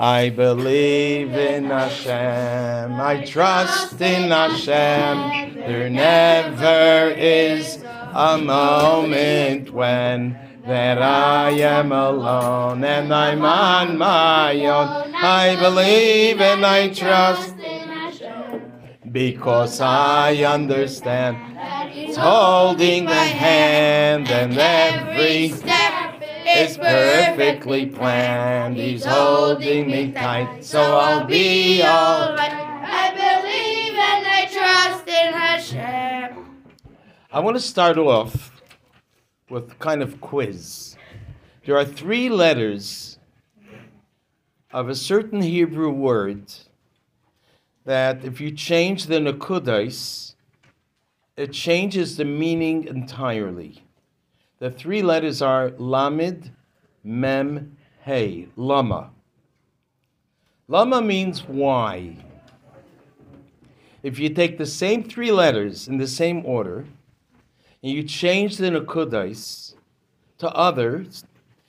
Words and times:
I 0.00 0.30
believe 0.30 1.34
in 1.34 1.66
Hashem. 1.66 2.98
I 2.98 3.22
trust 3.26 4.00
in 4.00 4.30
Hashem. 4.30 5.56
There 5.56 5.90
never 5.90 7.10
is 7.14 7.84
a 8.14 8.38
moment 8.38 9.74
when 9.74 10.38
that 10.66 11.02
I 11.02 11.50
am 11.50 11.92
alone 11.92 12.82
and 12.82 13.12
I'm 13.12 13.44
on 13.44 13.98
my 13.98 14.54
own. 14.64 15.14
I 15.14 15.56
believe 15.60 16.40
and 16.40 16.64
I 16.64 16.88
trust 16.94 17.54
because 19.12 19.82
I 19.82 20.36
understand 20.44 21.36
it's 21.92 22.16
holding 22.16 23.04
the 23.04 23.12
hand 23.12 24.30
and 24.30 24.56
every 24.56 25.50
step 25.50 25.89
is 26.58 26.76
perfectly 26.76 27.86
planned. 27.86 28.76
He's 28.76 29.04
holding 29.04 29.86
me 29.86 30.12
tight, 30.12 30.64
so 30.64 30.80
I'll 30.98 31.24
be 31.24 31.82
alright. 31.82 32.52
I 32.52 33.10
believe 33.10 33.94
and 33.98 34.26
I 34.26 34.46
trust 34.46 35.08
in 35.08 35.32
Hashem. 35.32 36.62
I 37.32 37.40
want 37.40 37.56
to 37.56 37.62
start 37.62 37.98
off 37.98 38.60
with 39.48 39.78
kind 39.78 40.02
of 40.02 40.20
quiz. 40.20 40.96
There 41.64 41.76
are 41.76 41.84
three 41.84 42.28
letters 42.28 43.18
of 44.72 44.88
a 44.88 44.94
certain 44.94 45.42
Hebrew 45.42 45.90
word 45.90 46.52
that 47.84 48.24
if 48.24 48.40
you 48.40 48.50
change 48.50 49.06
the 49.06 49.16
nakudais, 49.16 50.34
it 51.36 51.52
changes 51.52 52.16
the 52.16 52.24
meaning 52.24 52.84
entirely. 52.86 53.82
The 54.60 54.70
three 54.70 55.00
letters 55.00 55.40
are 55.40 55.70
Lamid, 55.70 56.50
Mem, 57.02 57.78
Hey, 58.02 58.48
Lama. 58.56 59.10
Lama 60.68 61.00
means 61.00 61.48
why. 61.48 62.18
If 64.02 64.18
you 64.18 64.28
take 64.28 64.58
the 64.58 64.66
same 64.66 65.02
three 65.02 65.32
letters 65.32 65.88
in 65.88 65.96
the 65.96 66.06
same 66.06 66.44
order, 66.44 66.84
and 67.82 67.90
you 67.92 68.02
change 68.02 68.58
the 68.58 68.70
nakudais 68.70 69.72
to 70.36 70.50
others, 70.50 71.24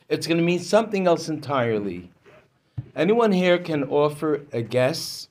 it's 0.09 0.27
going 0.27 0.37
to 0.39 0.43
mean 0.43 0.59
something 0.59 1.07
else 1.07 1.29
entirely. 1.29 2.11
Anyone 2.93 3.31
here 3.31 3.57
can 3.57 3.85
offer 3.85 4.41
a 4.51 4.61
guess? 4.61 5.29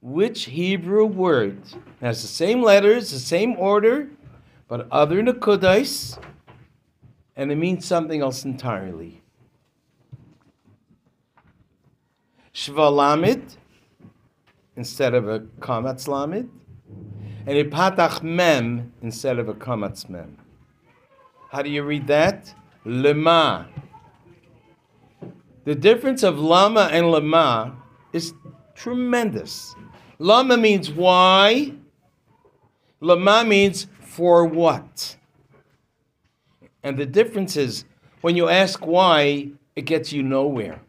Which 0.00 0.44
Hebrew 0.44 1.04
word 1.04 1.58
has 2.00 2.22
the 2.22 2.28
same 2.28 2.62
letters, 2.62 3.10
the 3.10 3.18
same 3.18 3.56
order, 3.58 4.08
but 4.72 4.88
other 4.90 5.22
nakudais, 5.22 6.18
and 7.36 7.52
it 7.52 7.56
means 7.56 7.84
something 7.84 8.22
else 8.22 8.46
entirely? 8.46 9.20
Shvalamid 12.54 13.58
instead 14.74 15.12
of 15.12 15.28
a 15.28 15.40
kamatz 15.60 16.08
lamid 16.08 16.48
and 17.46 17.58
a 17.58 17.64
patach 17.64 18.22
mem 18.22 18.94
instead 19.02 19.38
of 19.38 19.50
a 19.50 19.52
kamatz 19.52 20.08
mem. 20.08 20.38
How 21.50 21.60
do 21.60 21.68
you 21.68 21.82
read 21.82 22.06
that? 22.06 22.54
Lema. 22.86 23.66
The 25.64 25.74
difference 25.74 26.22
of 26.22 26.38
lama 26.38 26.88
and 26.90 27.08
lema 27.08 27.76
is 28.14 28.32
tremendous. 28.74 29.74
Lama 30.18 30.56
means 30.56 30.90
why. 30.90 31.74
Lema 33.02 33.46
means 33.46 33.86
for 34.12 34.44
what. 34.44 35.16
And 36.82 36.98
the 36.98 37.06
difference 37.06 37.56
is 37.56 37.86
when 38.20 38.36
you 38.36 38.46
ask 38.46 38.84
why, 38.84 39.48
it 39.74 39.86
gets 39.86 40.12
you 40.12 40.22
nowhere. 40.22 40.82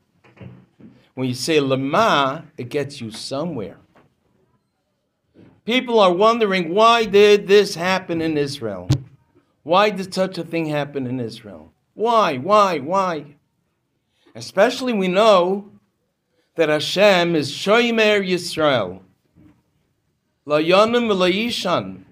When 1.13 1.29
you 1.29 1.33
say 1.33 1.59
lema, 1.59 2.44
it 2.57 2.67
gets 2.67 2.99
you 2.99 3.11
somewhere. 3.11 3.77
People 5.63 5.99
are 5.99 6.11
wondering 6.11 6.73
why 6.73 7.05
did 7.05 7.47
this 7.47 7.75
happen 7.75 8.21
in 8.21 8.38
Israel? 8.38 8.89
Why 9.63 9.90
did 9.90 10.13
such 10.13 10.38
a 10.38 10.44
thing 10.44 10.66
happen 10.66 11.07
in 11.07 11.22
Israel? 11.22 11.72
Why, 11.94 12.35
why, 12.35 12.79
why? 12.79 13.35
Especially 14.35 14.91
we 14.91 15.07
know 15.07 15.69
that 16.55 16.67
Hashem 16.67 17.38
is 17.38 17.53
Shomer 17.53 18.19
Yisrael. 18.28 19.00
Layanim 20.45 21.07
Layishan. 21.07 22.03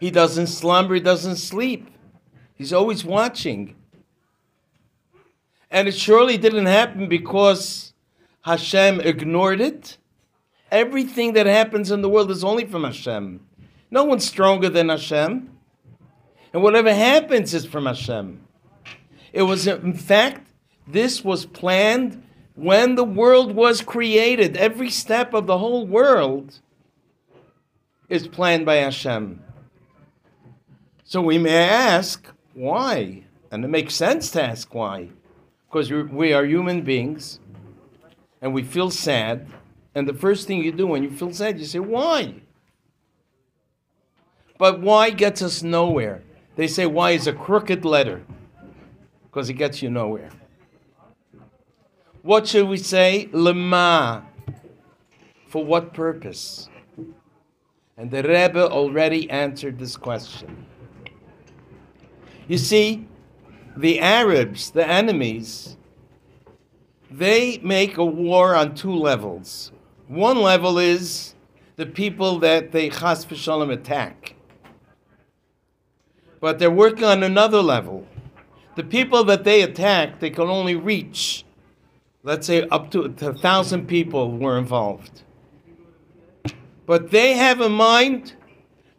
He 0.00 0.10
doesn't 0.10 0.48
slumber, 0.48 0.94
he 0.94 1.00
doesn't 1.00 1.36
sleep. 1.36 1.88
He's 2.54 2.72
always 2.72 3.04
watching. 3.04 3.74
And 5.70 5.88
it 5.88 5.94
surely 5.94 6.38
didn't 6.38 6.66
happen 6.66 7.08
because 7.08 7.94
Hashem 8.42 9.00
ignored 9.00 9.60
it. 9.60 9.98
Everything 10.70 11.34
that 11.34 11.46
happens 11.46 11.90
in 11.90 12.02
the 12.02 12.08
world 12.08 12.30
is 12.30 12.44
only 12.44 12.64
from 12.64 12.84
Hashem. 12.84 13.40
No 13.90 14.04
one's 14.04 14.26
stronger 14.26 14.68
than 14.68 14.88
Hashem. 14.88 15.50
And 16.52 16.62
whatever 16.62 16.92
happens 16.92 17.54
is 17.54 17.64
from 17.64 17.86
Hashem. 17.86 18.40
It 19.32 19.42
was, 19.42 19.66
in 19.66 19.94
fact, 19.94 20.48
this 20.86 21.24
was 21.24 21.46
planned 21.46 22.22
when 22.54 22.94
the 22.94 23.04
world 23.04 23.54
was 23.54 23.80
created. 23.80 24.56
Every 24.56 24.90
step 24.90 25.34
of 25.34 25.46
the 25.46 25.58
whole 25.58 25.86
world 25.86 26.60
is 28.08 28.28
planned 28.28 28.66
by 28.66 28.76
Hashem. 28.76 29.43
So 31.04 31.20
we 31.20 31.38
may 31.38 31.68
ask, 31.68 32.26
why? 32.54 33.24
And 33.50 33.64
it 33.64 33.68
makes 33.68 33.94
sense 33.94 34.30
to 34.32 34.42
ask 34.42 34.74
why. 34.74 35.10
Because 35.68 35.90
we 35.90 36.32
are 36.32 36.44
human 36.44 36.82
beings 36.82 37.38
and 38.42 38.52
we 38.52 38.62
feel 38.62 38.90
sad 38.90 39.46
and 39.94 40.08
the 40.08 40.14
first 40.14 40.46
thing 40.46 40.62
you 40.62 40.72
do 40.72 40.86
when 40.86 41.02
you 41.02 41.10
feel 41.10 41.32
sad, 41.32 41.58
you 41.58 41.66
say, 41.66 41.78
Why? 41.78 42.34
But 44.58 44.80
why 44.80 45.10
gets 45.10 45.42
us 45.42 45.62
nowhere? 45.62 46.22
They 46.56 46.66
say 46.66 46.86
why 46.86 47.12
is 47.12 47.26
a 47.26 47.32
crooked 47.32 47.84
letter 47.84 48.24
because 49.24 49.48
it 49.48 49.54
gets 49.54 49.82
you 49.82 49.90
nowhere. 49.90 50.30
What 52.22 52.46
should 52.46 52.68
we 52.68 52.76
say? 52.76 53.28
Lema. 53.32 54.22
For 55.48 55.64
what 55.64 55.92
purpose? 55.92 56.68
And 57.96 58.10
the 58.10 58.22
Rebbe 58.22 58.70
already 58.70 59.28
answered 59.28 59.78
this 59.78 59.96
question. 59.96 60.66
You 62.46 62.58
see, 62.58 63.06
the 63.76 64.00
Arabs, 64.00 64.70
the 64.70 64.86
enemies, 64.86 65.76
they 67.10 67.58
make 67.58 67.96
a 67.96 68.04
war 68.04 68.54
on 68.54 68.74
two 68.74 68.94
levels. 68.94 69.72
One 70.08 70.42
level 70.42 70.78
is 70.78 71.34
the 71.76 71.86
people 71.86 72.38
that 72.40 72.72
they 72.72 72.90
chas 72.90 73.24
v'shalom 73.24 73.72
attack. 73.72 74.34
But 76.40 76.58
they're 76.58 76.70
working 76.70 77.04
on 77.04 77.22
another 77.22 77.62
level. 77.62 78.06
The 78.76 78.84
people 78.84 79.24
that 79.24 79.44
they 79.44 79.62
attack, 79.62 80.20
they 80.20 80.30
can 80.30 80.48
only 80.48 80.74
reach, 80.74 81.44
let's 82.22 82.46
say, 82.46 82.68
up 82.68 82.90
to 82.90 83.02
a 83.02 83.32
thousand 83.32 83.86
people 83.86 84.36
were 84.36 84.58
involved. 84.58 85.22
But 86.84 87.10
they 87.10 87.34
have 87.34 87.60
a 87.60 87.70
mind 87.70 88.34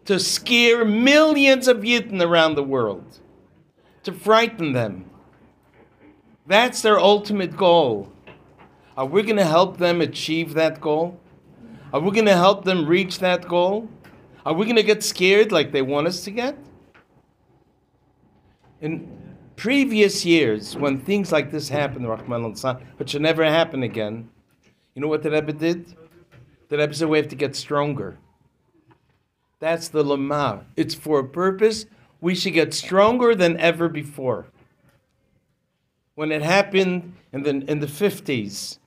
to 0.06 0.20
scare 0.20 0.86
millions 0.86 1.68
of 1.68 1.78
Yidden 1.78 2.22
around 2.22 2.56
the 2.56 2.64
world, 2.64 3.20
to 4.06 4.14
frighten 4.14 4.74
them. 4.74 5.10
That's 6.48 6.82
their 6.82 7.00
ultimate 7.00 7.58
goal. 7.58 8.12
Are 8.98 9.06
we 9.06 9.24
going 9.24 9.36
to 9.38 9.46
help 9.46 9.78
them 9.78 10.00
achieve 10.00 10.54
that 10.54 10.80
goal? 10.80 11.20
Are 11.92 12.00
we 12.00 12.12
going 12.12 12.26
to 12.26 12.36
help 12.36 12.64
them 12.64 12.86
reach 12.86 13.20
that 13.20 13.48
goal? 13.48 13.90
Are 14.46 14.54
we 14.54 14.66
going 14.66 14.78
to 14.78 14.84
get 14.84 15.04
scared 15.04 15.52
like 15.52 15.72
they 15.72 15.82
want 15.82 16.08
us 16.08 16.24
to 16.24 16.32
get? 16.32 16.58
In 18.80 19.36
previous 19.56 20.24
years, 20.24 20.78
when 20.78 21.00
things 21.00 21.32
like 21.32 21.52
this 21.52 21.70
happened, 21.70 22.08
Rahman 22.08 22.44
al 22.44 22.82
which 22.98 23.10
should 23.10 23.22
never 23.22 23.44
happen 23.44 23.84
again, 23.84 24.30
you 24.94 25.02
know 25.02 25.08
what 25.08 25.24
the 25.24 25.32
Rebbe 25.32 25.54
did? 25.54 25.96
The 26.70 26.78
Rebbe 26.78 26.94
said 26.94 27.10
we 27.10 27.18
have 27.18 27.28
to 27.30 27.36
get 27.36 27.56
stronger. 27.56 28.18
That's 29.60 29.88
the 29.88 30.04
Lama. 30.04 30.66
It's 30.76 30.94
for 30.94 31.20
a 31.20 31.28
purpose. 31.28 31.86
We 32.26 32.34
should 32.34 32.54
get 32.54 32.74
stronger 32.74 33.36
than 33.36 33.56
ever 33.60 33.88
before. 33.88 34.48
When 36.16 36.32
it 36.32 36.42
happened 36.42 37.14
in 37.32 37.44
the, 37.44 37.52
in 37.72 37.82
the 37.82 37.86
50s, 37.86 38.80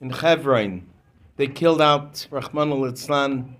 in 0.00 0.08
Hebron. 0.08 0.86
They 1.36 1.46
killed 1.46 1.82
out 1.82 2.26
Rahman 2.30 2.72
al 2.72 2.86
Islam 2.86 3.56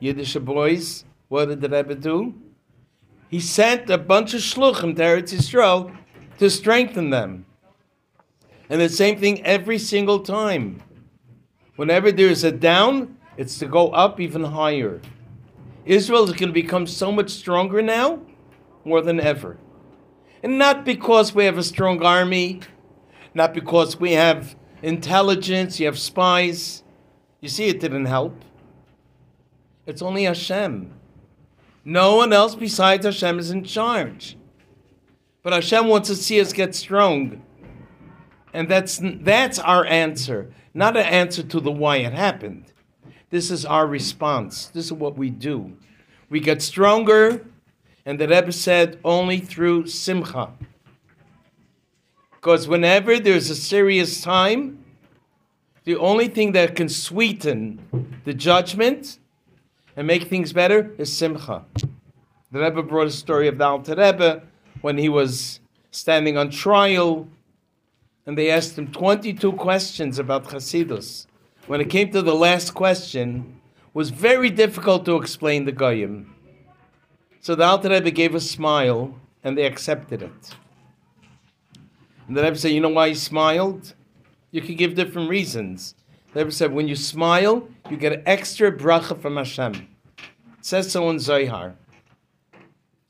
Yiddish 0.00 0.34
boys. 0.34 1.04
What 1.28 1.50
did 1.50 1.60
the 1.60 1.68
Rebbe 1.68 1.94
do? 1.94 2.34
He 3.28 3.38
sent 3.38 3.88
a 3.88 3.98
bunch 3.98 4.34
of 4.34 4.40
shluchim 4.40 4.96
to 4.96 5.02
Eretz 5.02 5.32
Yisrael 5.32 5.96
to 6.40 6.50
strengthen 6.50 7.10
them. 7.10 7.46
And 8.68 8.80
the 8.80 8.88
same 8.88 9.20
thing 9.20 9.46
every 9.46 9.78
single 9.78 10.18
time. 10.18 10.82
Whenever 11.76 12.10
there 12.10 12.26
is 12.26 12.42
a 12.42 12.50
down, 12.50 13.18
it's 13.36 13.56
to 13.60 13.66
go 13.66 13.90
up 13.90 14.18
even 14.18 14.42
higher. 14.42 15.00
Israel 15.84 16.24
is 16.24 16.32
going 16.32 16.48
to 16.48 16.52
become 16.52 16.86
so 16.86 17.10
much 17.10 17.30
stronger 17.30 17.82
now, 17.82 18.20
more 18.84 19.00
than 19.00 19.20
ever. 19.20 19.58
And 20.42 20.58
not 20.58 20.84
because 20.84 21.34
we 21.34 21.44
have 21.44 21.58
a 21.58 21.62
strong 21.62 22.02
army, 22.02 22.60
not 23.34 23.54
because 23.54 23.98
we 23.98 24.12
have 24.12 24.56
intelligence, 24.82 25.78
you 25.78 25.86
have 25.86 25.98
spies. 25.98 26.82
You 27.40 27.48
see, 27.48 27.68
it 27.68 27.80
didn't 27.80 28.06
help. 28.06 28.42
It's 29.86 30.02
only 30.02 30.24
Hashem. 30.24 30.92
No 31.84 32.16
one 32.16 32.32
else 32.32 32.54
besides 32.54 33.04
Hashem 33.04 33.38
is 33.38 33.50
in 33.50 33.64
charge. 33.64 34.36
But 35.42 35.52
Hashem 35.52 35.88
wants 35.88 36.08
to 36.08 36.16
see 36.16 36.40
us 36.40 36.52
get 36.52 36.74
strong. 36.74 37.42
And 38.52 38.68
that's, 38.68 39.00
that's 39.02 39.58
our 39.58 39.86
answer, 39.86 40.52
not 40.74 40.96
an 40.96 41.06
answer 41.06 41.42
to 41.42 41.60
the 41.60 41.70
why 41.70 41.96
it 41.98 42.12
happened. 42.12 42.69
This 43.30 43.50
is 43.50 43.64
our 43.64 43.86
response. 43.86 44.66
This 44.66 44.86
is 44.86 44.92
what 44.92 45.16
we 45.16 45.30
do. 45.30 45.76
We 46.28 46.40
get 46.40 46.62
stronger, 46.62 47.46
and 48.04 48.18
the 48.18 48.28
Rebbe 48.28 48.52
said 48.52 48.98
only 49.04 49.38
through 49.38 49.86
simcha. 49.86 50.50
Because 52.32 52.66
whenever 52.66 53.18
there's 53.20 53.48
a 53.50 53.54
serious 53.54 54.20
time, 54.20 54.84
the 55.84 55.96
only 55.96 56.26
thing 56.26 56.52
that 56.52 56.74
can 56.74 56.88
sweeten 56.88 57.80
the 58.24 58.34
judgment 58.34 59.18
and 59.96 60.06
make 60.06 60.24
things 60.24 60.52
better 60.52 60.92
is 60.98 61.12
simcha. 61.12 61.64
The 62.52 62.60
Rebbe 62.60 62.82
brought 62.82 63.06
a 63.06 63.12
story 63.12 63.46
of 63.46 63.58
the 63.58 63.64
Alter 63.64 63.94
Rebbe 63.94 64.42
when 64.80 64.98
he 64.98 65.08
was 65.08 65.60
standing 65.92 66.36
on 66.36 66.50
trial, 66.50 67.28
and 68.26 68.36
they 68.36 68.50
asked 68.50 68.76
him 68.76 68.90
22 68.90 69.52
questions 69.52 70.18
about 70.18 70.44
Chasidus. 70.44 71.26
When 71.70 71.80
it 71.80 71.88
came 71.88 72.10
to 72.10 72.20
the 72.20 72.34
last 72.34 72.74
question, 72.74 73.60
was 73.94 74.10
very 74.10 74.50
difficult 74.50 75.04
to 75.04 75.14
explain 75.14 75.66
the 75.66 75.70
Goyim. 75.70 76.34
So 77.38 77.54
the 77.54 77.62
Alter 77.62 77.90
Rebbe 77.90 78.10
gave 78.10 78.34
a 78.34 78.40
smile, 78.40 79.14
and 79.44 79.56
they 79.56 79.66
accepted 79.66 80.20
it. 80.20 80.56
And 82.26 82.36
the 82.36 82.42
Rebbe 82.42 82.56
said, 82.56 82.72
You 82.72 82.80
know 82.80 82.88
why 82.88 83.10
he 83.10 83.14
smiled? 83.14 83.94
You 84.50 84.62
could 84.62 84.78
give 84.78 84.96
different 84.96 85.30
reasons. 85.30 85.94
The 86.32 86.40
Rebbe 86.40 86.50
said, 86.50 86.72
When 86.72 86.88
you 86.88 86.96
smile, 86.96 87.68
you 87.88 87.96
get 87.96 88.14
an 88.14 88.24
extra 88.26 88.76
bracha 88.76 89.22
from 89.22 89.36
Hashem. 89.36 89.74
It 90.18 90.66
says 90.66 90.90
so 90.90 91.08
in 91.08 91.20
Zohar. 91.20 91.76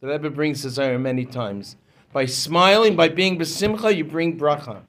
The 0.02 0.08
Rebbe 0.08 0.28
brings 0.28 0.64
the 0.64 0.68
Zohar 0.68 0.98
many 0.98 1.24
times. 1.24 1.76
By 2.12 2.26
smiling, 2.26 2.94
by 2.94 3.08
being 3.08 3.38
besimcha, 3.38 3.96
you 3.96 4.04
bring 4.04 4.38
bracha. 4.38 4.82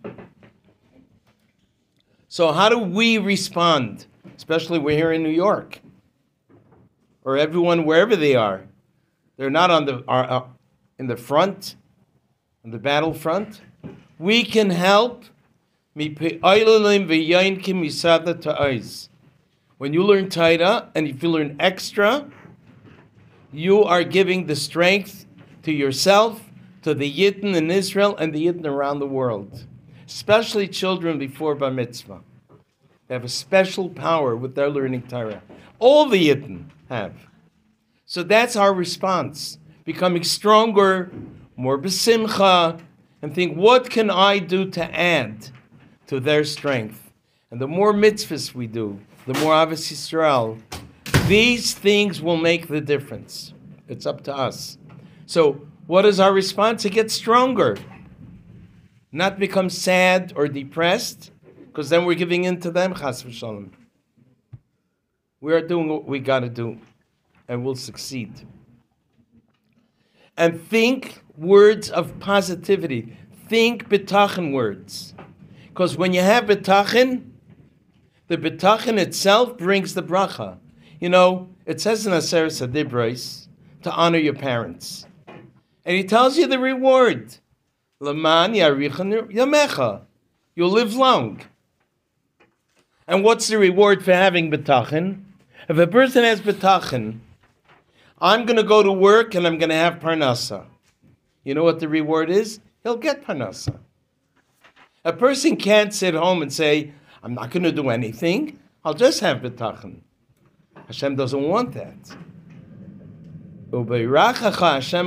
So, 2.32 2.54
how 2.54 2.70
do 2.70 2.80
we 2.80 3.18
respond? 3.18 4.06
Especially 4.38 4.80
we're 4.80 4.96
here 4.96 5.12
in 5.12 5.22
New 5.22 5.28
York, 5.28 5.82
or 7.26 7.36
everyone 7.38 7.84
wherever 7.84 8.16
they 8.16 8.36
are. 8.36 8.62
They're 9.36 9.50
not 9.50 9.70
on 9.70 9.84
the 9.84 10.06
are, 10.08 10.32
uh, 10.32 10.44
in 10.98 11.08
the 11.08 11.18
front, 11.18 11.76
on 12.64 12.72
the 12.72 12.78
battlefront 12.78 13.60
we 14.22 14.46
can 14.46 14.70
help. 14.70 15.26
When 15.94 16.16
you 19.94 20.04
learn 20.04 20.30
Torah 20.30 20.90
and 20.96 21.08
if 21.08 21.24
you 21.24 21.30
learn 21.30 21.56
extra, 21.60 22.32
you 23.52 23.84
are 23.84 24.06
giving 24.06 24.46
the 24.46 24.56
strength 24.56 25.26
to 25.64 25.74
yourself, 25.74 26.50
to 26.84 26.94
the 26.94 27.12
Yidden 27.12 27.56
in 27.56 27.70
Israel, 27.70 28.16
and 28.16 28.34
the 28.34 28.46
Yidden 28.46 28.66
around 28.66 29.00
the 29.00 29.08
world, 29.08 29.66
especially 30.14 30.68
children 30.68 31.18
before 31.18 31.56
Bar 31.56 31.72
Mitzvah. 31.72 32.20
They 33.08 33.16
have 33.16 33.24
a 33.24 33.30
special 33.30 33.90
power 33.90 34.36
with 34.36 34.56
their 34.56 34.70
learning 34.70 35.04
Torah. 35.04 35.42
All 35.80 36.10
the 36.10 36.30
Yidden 36.30 36.66
have. 36.90 37.14
So 38.06 38.22
that's 38.22 38.58
our 38.58 38.74
response, 38.74 39.58
becoming 39.86 40.24
stronger, 40.24 41.12
more 41.56 41.78
besimcha, 41.80 42.82
and 43.22 43.34
think, 43.34 43.56
what 43.56 43.90
can 43.90 44.10
I 44.10 44.40
do 44.40 44.70
to 44.72 44.84
add 45.00 45.48
to 46.08 46.20
their 46.20 46.44
strength? 46.44 47.14
And 47.50 47.62
the 47.62 47.68
more 47.68 47.94
mitzvahs 47.94 48.54
we 48.54 48.68
do, 48.68 49.00
the 49.26 49.34
more 49.40 49.54
Avos 49.54 49.92
Yisrael, 49.92 50.60
these 51.28 51.74
things 51.74 52.22
will 52.22 52.38
make 52.38 52.68
the 52.68 52.82
difference. 52.82 53.54
It's 53.88 54.06
up 54.06 54.24
to 54.26 54.36
us. 54.36 54.78
So, 55.26 55.66
what 55.88 56.06
is 56.06 56.20
our 56.20 56.34
response? 56.34 56.82
To 56.84 56.90
get 56.90 57.12
stronger, 57.12 57.78
not 59.12 59.40
become 59.40 59.70
sad 59.70 60.34
or 60.36 60.48
depressed, 60.48 61.32
because 61.68 61.90
then 61.90 62.06
we're 62.06 62.16
giving 62.16 62.44
in 62.44 62.60
to 62.62 62.72
them. 62.72 62.94
Chas 62.96 63.24
v'shalom. 63.24 63.72
We 65.40 65.54
are 65.54 65.62
doing 65.62 65.88
what 65.90 66.06
we 66.06 66.20
got 66.20 66.42
to 66.42 66.50
do, 66.50 66.80
and 67.48 67.66
we'll 67.66 67.76
succeed. 67.76 68.48
And 70.38 70.62
think 70.62 71.24
words 71.38 71.90
of 71.90 72.20
positivity. 72.20 73.18
Think 73.48 73.90
bitachon 73.90 74.54
words. 74.54 75.14
Because 75.68 75.98
when 75.98 76.14
you 76.14 76.22
have 76.22 76.46
bitachon, 76.46 77.32
the 78.28 78.38
bitachon 78.38 78.98
itself 78.98 79.58
brings 79.58 79.94
the 79.94 80.04
bracha. 80.04 80.58
You 81.00 81.10
know, 81.10 81.50
it 81.66 81.82
says 81.82 82.08
in 82.08 82.14
Aseret 82.14 82.66
Adibros 82.66 83.48
to 83.82 83.92
honor 83.92 84.20
your 84.20 84.36
parents. 84.36 85.06
And 85.84 85.98
he 85.98 86.04
tells 86.04 86.38
you 86.38 86.48
the 86.48 86.60
reward. 86.60 87.38
Laman 88.02 88.54
yamecha. 88.54 90.02
You'll 90.56 90.72
live 90.72 90.96
long. 90.96 91.42
And 93.08 93.24
what's 93.24 93.48
the 93.48 93.60
reward 93.60 94.04
for 94.04 94.12
having 94.12 94.50
bitachon? 94.50 95.24
If 95.70 95.78
a 95.78 95.86
person 95.86 96.24
has 96.24 96.42
bitachon, 96.42 97.20
I'm 98.20 98.46
going 98.48 98.58
to 98.58 98.64
go 98.64 98.82
to 98.82 98.92
work 98.92 99.36
and 99.36 99.46
I'm 99.46 99.60
going 99.60 99.70
to 99.70 99.76
have 99.76 100.00
parnasa. 100.00 100.66
You 101.44 101.54
know 101.54 101.64
what 101.64 101.80
the 101.80 101.88
reward 101.88 102.32
is? 102.32 102.60
He'll 102.82 102.98
get 102.98 103.24
parnasa. 103.24 103.78
A 105.06 105.14
person 105.14 105.56
can't 105.56 105.94
sit 105.94 106.16
home 106.16 106.42
and 106.42 106.52
say, 106.52 106.94
I'm 107.22 107.36
not 107.36 107.52
going 107.52 107.64
to 107.64 107.72
do 107.72 107.90
anything. 107.90 108.58
I'll 108.84 108.96
just 108.96 109.20
have 109.20 109.42
bitachon. 109.42 110.02
Hashem 110.88 111.16
doesn't 111.16 111.44
want 111.44 111.74
that. 111.74 112.16
Hashem 113.72 115.06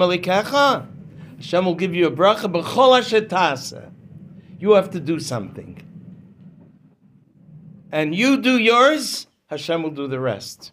will 1.52 1.75
give 1.75 1.94
you 1.94 2.06
a 2.06 2.11
bracha 2.11 2.50
b'chol 2.50 3.00
ashetasa. 3.00 3.91
You 4.58 4.73
have 4.73 4.91
to 4.91 5.00
do 5.00 5.20
something. 5.20 5.81
And 7.93 8.14
you 8.14 8.41
do 8.41 8.58
yours, 8.58 9.26
Hashem 9.46 9.82
will 9.82 9.91
do 9.91 10.08
the 10.08 10.19
rest. 10.19 10.73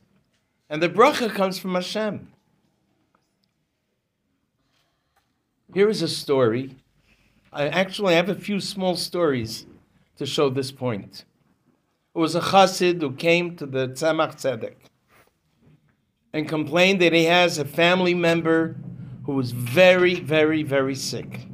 And 0.69 0.81
the 0.81 0.89
bracha 0.89 1.29
comes 1.33 1.59
from 1.59 1.75
Hashem. 1.75 2.31
Here 5.73 5.89
is 5.89 6.01
a 6.01 6.07
story. 6.07 6.75
I 7.53 7.67
actually 7.67 8.15
have 8.15 8.29
a 8.29 8.35
few 8.35 8.59
small 8.59 8.95
stories 8.95 9.65
to 10.17 10.25
show 10.25 10.50
this 10.50 10.71
point. 10.71 11.25
It 12.15 12.19
was 12.19 12.36
a 12.36 12.41
chassid 12.41 13.01
who 13.01 13.13
came 13.13 13.55
to 13.57 13.65
the 13.65 13.88
Tzemach 13.89 14.36
Tzedek 14.36 14.75
and 16.34 16.48
complained 16.48 17.01
that 17.01 17.13
he 17.13 17.25
has 17.25 17.57
a 17.57 17.65
family 17.65 18.13
member 18.13 18.75
who 19.25 19.34
was 19.34 19.51
very, 19.51 20.16
very, 20.16 20.63
very 20.63 20.96
sick, 20.96 21.48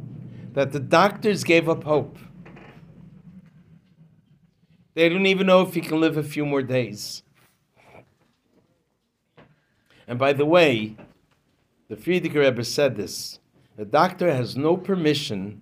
that 0.54 0.72
the 0.72 0.80
doctors 0.80 1.44
gave 1.44 1.68
up 1.68 1.84
hope. 1.84 2.18
They 4.94 5.10
don't 5.10 5.26
even 5.26 5.48
know 5.48 5.62
if 5.62 5.74
he 5.74 5.82
can 5.82 6.00
live 6.00 6.18
a 6.18 6.24
few 6.24 6.46
more 6.46 6.64
days. 6.64 7.24
And 10.08 10.18
by 10.18 10.34
the 10.34 10.46
way, 10.46 10.96
the 11.90 11.96
Frierdiker 11.96 12.40
Rebbe 12.40 12.64
said 12.64 12.96
this 12.96 13.40
the 13.76 13.86
doctor 13.86 14.34
has 14.34 14.58
no 14.58 14.76
permission 14.76 15.62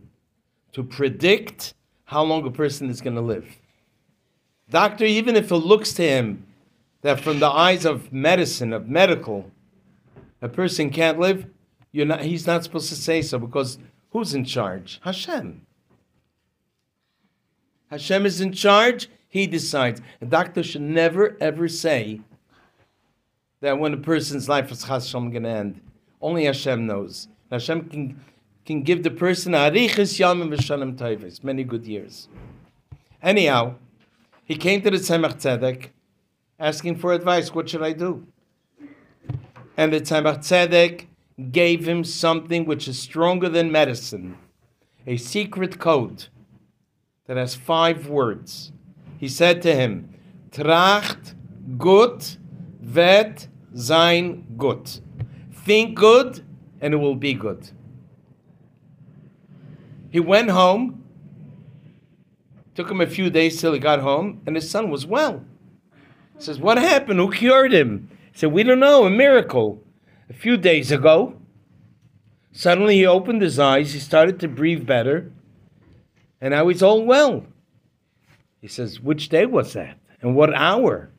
to 0.72 0.84
predict 0.84 1.74
how 2.06 2.24
long 2.24 2.46
a 2.46 2.52
person 2.52 2.90
is 2.90 3.02
going 3.02 3.16
to 3.16 3.22
live. 3.22 3.58
Doctor, 4.70 5.06
even 5.06 5.36
if 5.36 5.52
it 5.52 5.58
looks 5.58 5.94
to 5.94 6.04
him 6.04 6.46
that 7.02 7.20
from 7.20 7.40
the 7.40 7.50
eyes 7.50 7.86
of 7.86 8.12
medicine, 8.14 8.74
of 8.74 8.88
medical, 8.88 9.52
a 10.42 10.48
person 10.48 10.90
can't 10.90 11.20
live, 11.20 11.46
not, 12.04 12.24
he's 12.24 12.46
not 12.46 12.64
supposed 12.66 12.90
to 12.90 12.96
say 12.96 13.22
so 13.22 13.40
because 13.40 13.78
who's 14.12 14.34
in 14.34 14.44
charge? 14.44 15.00
Hashem. 15.04 15.62
Hashem 17.90 18.25
is 18.25 18.42
in 18.42 18.52
charge, 18.52 19.08
he 19.30 19.48
decides. 19.48 20.02
A 20.20 20.25
doctor 20.25 20.64
should 20.64 20.82
never 20.82 21.38
ever 21.40 21.70
say 21.70 22.20
that 23.62 23.80
when 23.80 23.94
a 23.94 23.98
person's 23.98 24.50
life 24.50 24.72
is 24.72 24.84
Hashem 24.84 25.32
going 25.32 25.44
to 25.44 25.50
end. 25.50 25.82
Only 26.22 26.46
Hashem 26.46 26.86
knows. 26.86 27.30
Hashem 27.52 27.90
can, 27.90 28.20
can 28.66 28.82
give 28.82 29.04
the 29.04 29.12
person 29.12 29.54
arichis 29.54 30.20
yamim 30.20 30.54
v'shanim 30.54 30.98
toivos, 30.98 31.44
many 31.44 31.64
good 31.64 31.86
years. 31.86 32.28
Anyhow, 33.22 33.75
he 34.44 34.56
came 34.56 34.82
to 34.82 34.92
the 34.92 34.98
Tzemach 34.98 35.36
Tzedek 35.36 35.90
asking 36.60 36.98
for 36.98 37.14
advice. 37.14 37.54
What 37.54 37.70
should 37.70 37.84
I 37.84 37.94
do? 37.94 38.28
And 39.78 39.94
the 39.94 40.02
Tzemach 40.02 40.40
Tzedek 40.40 41.06
gave 41.51 41.88
him 41.88 42.04
something 42.04 42.65
which 42.65 42.88
is 42.88 42.98
stronger 42.98 43.50
than 43.50 43.72
medicine, 43.72 44.38
a 45.06 45.18
secret 45.18 45.80
code 45.80 46.27
that 47.27 47.38
has 47.38 47.56
five 47.56 48.08
words. 48.08 48.72
He 49.18 49.27
said 49.27 49.62
to 49.63 49.75
him, 49.75 50.13
Tracht 50.51 51.36
gut 51.77 52.38
vet 52.80 53.48
sein 53.74 54.46
gut. 54.58 55.01
Think 55.51 55.98
good 55.98 56.46
and 56.80 56.94
it 56.94 56.98
will 56.98 57.15
be 57.15 57.34
good. 57.34 57.70
He 60.10 60.20
went 60.20 60.50
home 60.50 61.06
Took 62.75 62.92
him 62.92 63.00
a 63.00 63.08
few 63.08 63.30
days 63.30 63.60
till 63.60 63.72
he 63.72 63.80
got 63.80 64.01
home, 64.01 64.42
and 64.46 64.56
his 64.56 64.70
son 64.70 64.89
was 64.89 65.06
well. 65.06 65.44
He 66.38 66.44
says, 66.44 66.60
What 66.60 66.77
happened? 66.77 67.20
Who 67.20 67.32
cured 67.32 67.74
him? 67.74 68.10
He 68.34 68.39
said, 68.39 68.51
We 68.51 68.63
don't 68.63 68.82
know, 68.82 69.06
a 69.06 69.10
miracle. 69.10 69.82
A 70.29 70.34
few 70.34 70.58
days 70.58 70.91
ago, 70.91 71.39
suddenly 72.51 72.96
he 72.96 73.05
opened 73.05 73.41
his 73.41 73.60
eyes, 73.60 73.94
he 73.94 74.00
started 74.00 74.39
to 74.39 74.48
breathe 74.48 74.86
better, 74.86 75.32
and 76.41 76.51
now 76.51 76.67
he's 76.67 76.84
all 76.84 77.05
well. 77.05 77.46
He 78.60 78.67
says, 78.67 79.00
Which 79.00 79.29
day 79.29 79.46
was 79.46 79.74
that? 79.74 79.98
And 80.22 80.36
what 80.36 80.53
hour? 80.55 81.12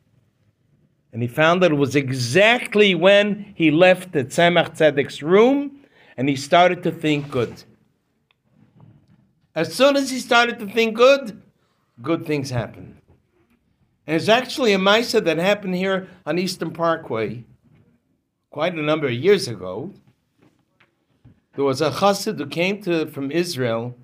And 1.13 1.21
he 1.21 1.27
found 1.27 1.63
that 1.63 1.71
it 1.71 1.75
was 1.75 1.95
exactly 1.95 2.93
when 2.93 3.53
he 3.55 3.71
left 3.71 4.11
the 4.11 4.25
Tzemach 4.25 4.77
Tzedek's 4.77 5.23
room 5.23 5.79
and 6.17 6.27
he 6.27 6.35
started 6.35 6.83
to 6.83 6.91
think 6.91 7.31
good. 7.31 7.63
As 9.55 9.73
soon 9.73 9.95
as 9.95 10.11
he 10.11 10.19
started 10.19 10.59
to 10.59 10.67
think 10.67 10.95
good, 10.95 11.41
good 12.01 12.25
things 12.25 12.49
happened. 12.49 12.97
And 14.05 14.15
it's 14.15 14.29
actually 14.29 14.73
a 14.73 14.77
Misa 14.77 15.23
that 15.23 15.37
happened 15.37 15.75
here 15.75 16.09
on 16.25 16.37
Eastern 16.37 16.71
Parkway 16.71 17.45
quite 18.49 18.73
a 18.73 18.81
number 18.81 19.07
of 19.07 19.13
years 19.13 19.47
ago. 19.47 19.93
There 21.55 21.65
was 21.65 21.81
a 21.81 21.91
chassid 21.91 22.37
who 22.37 22.47
came 22.47 22.81
to, 22.83 23.07
from 23.07 23.31
Israel 23.31 23.95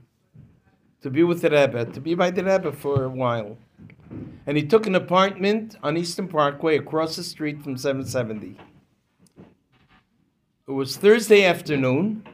to 1.02 1.10
be 1.10 1.24
with 1.24 1.42
the 1.42 1.50
Rebbe, 1.50 1.86
to 1.86 2.02
be 2.02 2.16
by 2.16 2.32
the 2.32 2.44
Rebbe 2.44 2.72
for 2.72 3.04
a 3.04 3.10
while. 3.10 3.58
And 4.46 4.58
he 4.58 4.64
took 4.64 4.88
an 4.88 4.96
apartment 4.96 5.76
on 5.84 5.98
Eastern 5.98 6.28
Parkway 6.28 6.78
across 6.78 7.16
the 7.16 7.24
street 7.24 7.62
from 7.62 7.78
770. 7.78 8.58
It 10.66 10.72
was 10.72 10.96
Thursday 10.96 11.44
afternoon, 11.44 12.28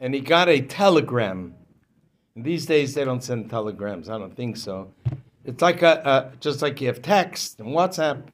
and 0.00 0.14
he 0.14 0.20
got 0.20 0.48
a 0.48 0.60
telegram. 0.60 1.54
These 2.36 2.66
days 2.66 2.94
they 2.94 3.04
don't 3.04 3.22
send 3.22 3.48
telegrams. 3.48 4.08
I 4.08 4.18
don't 4.18 4.34
think 4.34 4.56
so. 4.56 4.92
It's 5.44 5.62
like 5.62 5.82
a, 5.82 6.02
a 6.04 6.36
just 6.40 6.60
like 6.60 6.80
you 6.80 6.88
have 6.88 7.02
text 7.02 7.60
and 7.60 7.68
WhatsApp. 7.68 8.24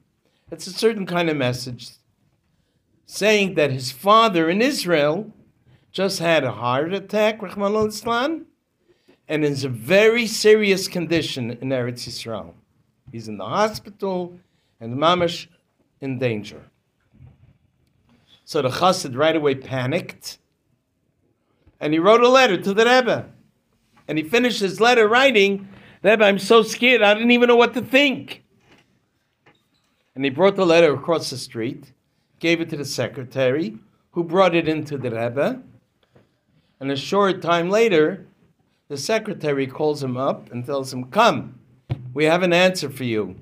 It's 0.51 0.65
a 0.65 0.73
certain 0.73 1.05
kind 1.05 1.29
of 1.29 1.37
message 1.37 1.91
saying 3.11 3.55
that 3.55 3.71
his 3.71 3.91
father 3.91 4.49
in 4.49 4.61
Israel 4.61 5.33
just 5.91 6.19
had 6.19 6.45
a 6.45 6.51
heart 6.53 6.93
attack, 6.93 7.41
Rachmana 7.41 7.87
litzlan, 7.87 8.45
and 9.27 9.43
is 9.43 9.65
a 9.65 9.69
very 9.69 10.25
serious 10.25 10.87
condition 10.87 11.51
in 11.51 11.67
Eretz 11.69 12.07
Yisrael. 12.07 12.53
He's 13.11 13.27
in 13.27 13.35
the 13.35 13.43
hospital 13.43 14.39
and 14.79 14.97
mamash 14.97 15.47
in 15.99 16.19
danger. 16.19 16.61
So 18.45 18.61
the 18.61 18.69
chassid 18.69 19.17
right 19.17 19.35
away 19.35 19.55
panicked, 19.55 20.37
and 21.81 21.91
he 21.91 21.99
wrote 21.99 22.21
a 22.21 22.29
letter 22.29 22.55
to 22.61 22.73
the 22.73 22.85
Rebbe. 22.85 23.25
And 24.07 24.17
he 24.17 24.23
finished 24.23 24.61
his 24.61 24.79
letter 24.79 25.09
writing, 25.09 25.67
Rebbe, 26.01 26.23
I'm 26.23 26.39
so 26.39 26.61
scared, 26.61 27.01
I 27.01 27.13
didn't 27.13 27.31
even 27.31 27.49
know 27.49 27.57
what 27.57 27.73
to 27.73 27.81
think. 27.81 28.45
And 30.15 30.23
he 30.23 30.29
brought 30.29 30.55
the 30.55 30.65
letter 30.65 30.93
across 30.93 31.29
the 31.29 31.37
street, 31.37 31.91
gave 32.41 32.59
it 32.59 32.69
to 32.71 32.75
the 32.75 32.83
secretary, 32.83 33.77
who 34.11 34.23
brought 34.23 34.55
it 34.55 34.67
into 34.67 34.97
the 34.97 35.11
Rebbe. 35.11 35.61
And 36.79 36.91
a 36.91 36.97
short 36.97 37.41
time 37.41 37.69
later, 37.69 38.25
the 38.89 38.97
secretary 38.97 39.67
calls 39.67 40.03
him 40.03 40.17
up 40.17 40.51
and 40.51 40.65
tells 40.65 40.91
him, 40.91 41.05
Come, 41.05 41.59
we 42.13 42.25
have 42.25 42.43
an 42.43 42.51
answer 42.51 42.89
for 42.89 43.03
you. 43.03 43.35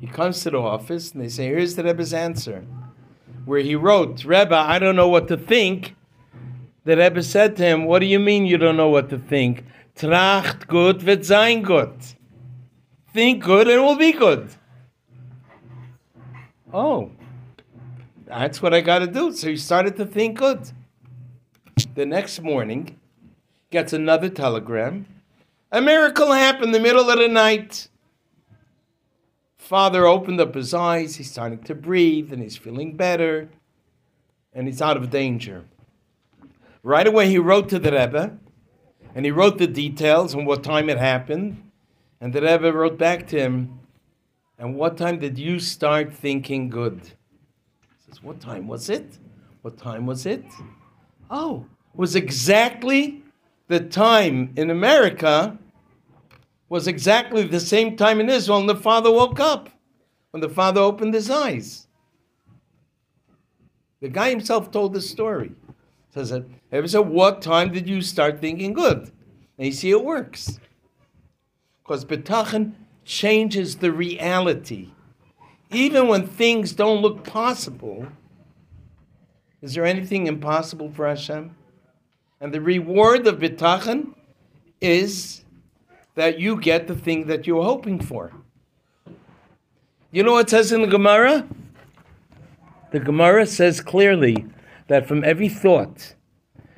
He 0.00 0.08
comes 0.08 0.42
to 0.42 0.50
the 0.50 0.58
office 0.58 1.12
and 1.12 1.22
they 1.22 1.28
say, 1.28 1.46
Here's 1.46 1.76
the 1.76 1.84
Rebbe's 1.84 2.12
answer. 2.12 2.66
Where 3.44 3.60
he 3.60 3.76
wrote, 3.76 4.24
Rebbe, 4.24 4.54
I 4.54 4.78
don't 4.78 4.96
know 4.96 5.08
what 5.08 5.28
to 5.28 5.36
think. 5.36 5.94
The 6.84 6.96
Rebbe 6.96 7.22
said 7.22 7.56
to 7.56 7.64
him, 7.64 7.84
What 7.84 8.00
do 8.00 8.06
you 8.06 8.18
mean 8.18 8.46
you 8.46 8.58
don't 8.58 8.76
know 8.76 8.90
what 8.90 9.08
to 9.10 9.18
think? 9.18 9.64
Tracht 9.94 10.66
gut 10.66 11.00
vet 11.00 11.24
sein 11.24 11.62
gut. 11.62 12.14
Think 13.14 13.44
good 13.44 13.68
and 13.68 13.78
it 13.78 13.82
will 13.82 13.96
be 13.96 14.12
good. 14.12 14.50
Oh, 16.72 17.12
that's 18.28 18.62
what 18.62 18.74
I 18.74 18.80
got 18.80 19.00
to 19.00 19.06
do. 19.06 19.32
So 19.32 19.48
he 19.48 19.56
started 19.56 19.96
to 19.96 20.06
think 20.06 20.38
good. 20.38 20.70
The 21.94 22.06
next 22.06 22.40
morning, 22.40 22.98
gets 23.70 23.92
another 23.92 24.28
telegram. 24.28 25.06
A 25.70 25.80
miracle 25.80 26.32
happened 26.32 26.66
in 26.66 26.72
the 26.72 26.80
middle 26.80 27.10
of 27.10 27.18
the 27.18 27.28
night. 27.28 27.88
Father 29.58 30.06
opened 30.06 30.40
up 30.40 30.54
his 30.54 30.72
eyes. 30.72 31.16
He's 31.16 31.30
starting 31.30 31.62
to 31.64 31.74
breathe 31.74 32.32
and 32.32 32.42
he's 32.42 32.56
feeling 32.56 32.96
better 32.96 33.48
and 34.54 34.66
he's 34.66 34.80
out 34.80 34.96
of 34.96 35.10
danger. 35.10 35.64
Right 36.82 37.06
away, 37.06 37.28
he 37.28 37.38
wrote 37.38 37.68
to 37.68 37.78
the 37.78 37.92
Rebbe 37.92 38.38
and 39.14 39.24
he 39.24 39.30
wrote 39.30 39.58
the 39.58 39.66
details 39.66 40.32
and 40.32 40.46
what 40.46 40.64
time 40.64 40.88
it 40.88 40.98
happened. 40.98 41.70
And 42.20 42.32
the 42.32 42.40
Rebbe 42.40 42.72
wrote 42.72 42.98
back 42.98 43.26
to 43.28 43.38
him, 43.38 43.80
And 44.58 44.74
what 44.74 44.96
time 44.96 45.18
did 45.18 45.38
you 45.38 45.60
start 45.60 46.12
thinking 46.14 46.70
good? 46.70 47.12
Says, 48.08 48.22
What 48.22 48.40
time 48.40 48.66
was 48.66 48.88
it? 48.88 49.18
What 49.62 49.76
time 49.76 50.06
was 50.06 50.26
it? 50.26 50.44
Oh, 51.30 51.66
it 51.94 51.98
was 51.98 52.16
exactly 52.16 53.22
the 53.68 53.80
time 53.80 54.52
in 54.56 54.70
America 54.70 55.58
was 56.68 56.86
exactly 56.86 57.44
the 57.44 57.60
same 57.60 57.96
time 57.96 58.20
in 58.20 58.28
Israel, 58.28 58.58
and 58.58 58.68
the 58.68 58.76
father 58.76 59.10
woke 59.10 59.40
up 59.40 59.70
when 60.30 60.40
the 60.40 60.48
father 60.48 60.80
opened 60.80 61.14
his 61.14 61.30
eyes. 61.30 61.86
The 64.00 64.08
guy 64.08 64.30
himself 64.30 64.70
told 64.70 64.92
the 64.92 65.00
story. 65.00 65.52
Says 66.10 66.30
that 66.30 66.44
ever 66.72 66.88
said, 66.88 67.00
what 67.00 67.42
time 67.42 67.72
did 67.72 67.88
you 67.88 68.00
start 68.00 68.40
thinking 68.40 68.72
good? 68.72 69.10
And 69.56 69.66
you 69.66 69.72
see 69.72 69.90
it 69.90 70.04
works. 70.04 70.58
Because 71.82 72.04
bitachon 72.04 72.72
changes 73.04 73.76
the 73.76 73.92
reality. 73.92 74.90
Even 75.70 76.08
when 76.08 76.26
things 76.26 76.72
don't 76.72 77.02
look 77.02 77.24
possible, 77.24 78.06
is 79.60 79.74
there 79.74 79.84
anything 79.84 80.26
impossible 80.26 80.90
for 80.90 81.06
Hashem? 81.06 81.54
And 82.40 82.54
the 82.54 82.60
reward 82.60 83.26
of 83.26 83.38
bitachon 83.38 84.14
is 84.80 85.44
that 86.14 86.38
you 86.38 86.56
get 86.60 86.86
the 86.86 86.94
thing 86.94 87.26
that 87.26 87.46
you're 87.46 87.62
hoping 87.62 88.00
for. 88.00 88.32
You 90.10 90.22
know 90.22 90.32
what 90.32 90.48
says 90.48 90.72
in 90.72 90.82
the 90.82 90.88
Gemara? 90.88 91.46
The 92.92 93.00
Gemara 93.00 93.44
says 93.44 93.80
clearly 93.80 94.46
that 94.86 95.06
from 95.06 95.22
every 95.22 95.48
thought 95.48 96.14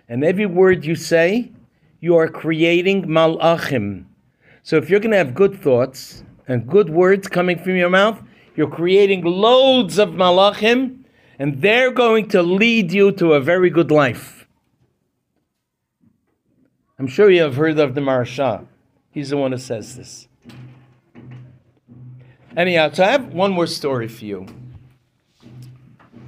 and 0.09 0.25
every 0.25 0.47
word 0.47 0.85
you 0.85 0.97
say, 0.97 1.53
you 2.01 2.17
are 2.17 2.29
creating 2.29 3.05
malachim. 3.05 4.07
So 4.63 4.77
if 4.77 4.91
you're 4.91 5.01
going 5.01 5.13
to 5.13 5.19
have 5.19 5.35
good 5.35 5.63
thoughts 5.63 6.25
and 6.49 6.67
good 6.67 6.91
words 6.91 7.29
coming 7.29 7.59
from 7.59 7.77
your 7.77 7.91
mouth, 7.91 8.21
you're 8.61 8.69
creating 8.69 9.25
loads 9.25 9.99
of 9.99 10.11
malachim, 10.11 11.05
and 11.39 11.63
they're 11.63 11.91
going 11.91 12.29
to 12.29 12.43
lead 12.43 12.93
you 12.93 13.11
to 13.11 13.33
a 13.33 13.41
very 13.41 13.71
good 13.71 13.91
life. 13.91 14.47
I'm 16.99 17.07
sure 17.07 17.31
you 17.31 17.41
have 17.41 17.57
heard 17.57 17.79
of 17.79 17.95
the 17.95 18.03
Maharsha. 18.03 18.67
He's 19.13 19.31
the 19.31 19.39
one 19.39 19.53
who 19.53 19.57
says 19.57 19.97
this. 19.97 20.29
Anyhow, 22.55 22.91
so 22.93 23.03
I 23.03 23.13
have 23.13 23.33
one 23.33 23.51
more 23.51 23.67
story 23.67 24.09
for 24.09 24.27
you. 24.27 24.45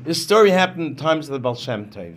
This 0.02 0.22
story 0.22 0.52
happened 0.52 0.86
in 0.86 0.94
the 0.94 1.02
times 1.02 1.28
of 1.28 1.34
the 1.34 1.38
Baal 1.38 1.54
Shem 1.54 1.90
Tov. 1.90 2.16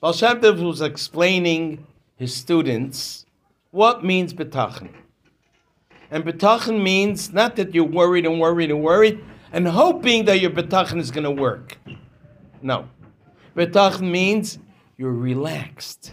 Baal 0.00 0.14
Shem 0.14 0.40
Tov 0.40 0.66
was 0.66 0.80
explaining 0.80 1.86
his 2.16 2.34
students 2.34 3.26
what 3.70 4.02
means 4.02 4.32
bitachon. 4.32 4.88
And 6.12 6.24
bitachon 6.24 6.80
means 6.80 7.32
not 7.32 7.56
that 7.56 7.74
you're 7.74 7.82
worried 7.82 8.26
and 8.26 8.38
worried 8.38 8.70
and 8.70 8.80
worried 8.84 9.24
and 9.52 9.66
hoping 9.66 10.26
that 10.26 10.40
your 10.40 10.50
bitachon 10.50 11.00
is 11.00 11.10
going 11.10 11.24
to 11.24 11.42
work. 11.42 11.76
No. 12.62 12.88
Bitachon 13.56 14.10
means 14.10 14.60
you're 14.96 15.10
relaxed 15.10 16.12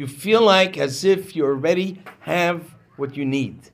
you 0.00 0.06
feel 0.06 0.40
like 0.40 0.78
as 0.78 1.04
if 1.04 1.36
you 1.36 1.44
already 1.44 2.00
have 2.20 2.74
what 2.96 3.18
you 3.18 3.24
need. 3.26 3.70